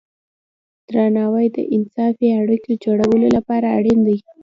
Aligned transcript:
درناوی 0.91 1.47
د 1.55 1.57
انصافی 1.75 2.27
اړیکو 2.41 2.71
جوړولو 2.83 3.27
لپاره 3.37 3.67
اړین 3.77 3.99
دی. 4.07 4.17